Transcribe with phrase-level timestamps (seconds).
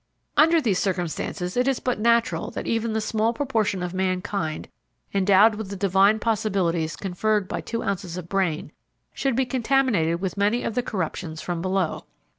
[0.35, 4.67] Under these circumstances it is but natural that even the small proportion of mankind
[5.13, 8.71] endowed with the divine possibilities conferred by two ounces of brain,
[9.13, 12.05] should be contaminated with many of the corruptions from below.